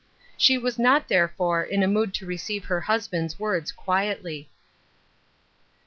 She 0.35 0.57
was 0.57 0.79
not, 0.79 1.09
therefore, 1.09 1.61
in 1.61 1.83
a 1.83 1.87
mood 1.87 2.15
to 2.15 2.25
receive 2.25 2.65
her 2.65 2.81
hus 2.81 3.07
band's 3.07 3.37
words 3.39 3.71
quietly. 3.71 4.49